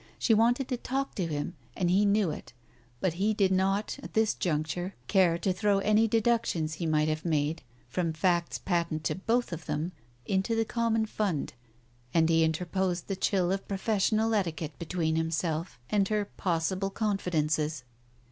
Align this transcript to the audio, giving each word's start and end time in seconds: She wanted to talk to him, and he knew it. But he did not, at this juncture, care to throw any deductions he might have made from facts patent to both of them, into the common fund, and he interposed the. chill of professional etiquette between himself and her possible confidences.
She 0.17 0.33
wanted 0.33 0.67
to 0.69 0.77
talk 0.77 1.13
to 1.13 1.27
him, 1.27 1.53
and 1.77 1.87
he 1.91 2.05
knew 2.07 2.31
it. 2.31 2.53
But 3.01 3.13
he 3.21 3.35
did 3.35 3.51
not, 3.51 3.99
at 4.01 4.15
this 4.15 4.33
juncture, 4.33 4.95
care 5.07 5.37
to 5.37 5.53
throw 5.53 5.77
any 5.77 6.07
deductions 6.07 6.73
he 6.73 6.87
might 6.87 7.07
have 7.07 7.23
made 7.23 7.61
from 7.87 8.11
facts 8.11 8.57
patent 8.57 9.03
to 9.03 9.13
both 9.13 9.53
of 9.53 9.67
them, 9.67 9.91
into 10.25 10.55
the 10.55 10.65
common 10.65 11.05
fund, 11.05 11.53
and 12.15 12.27
he 12.29 12.43
interposed 12.43 13.09
the. 13.09 13.15
chill 13.15 13.51
of 13.51 13.67
professional 13.67 14.33
etiquette 14.33 14.73
between 14.79 15.17
himself 15.17 15.77
and 15.87 16.07
her 16.07 16.25
possible 16.25 16.89
confidences. 16.89 17.83